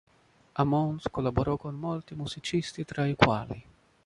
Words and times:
Ammons 0.55 1.09
collaborò 1.11 1.57
con 1.57 1.75
molti 1.75 2.15
musicisti, 2.15 2.83
tra 2.85 3.05
i 3.05 3.15
quali 3.15 3.63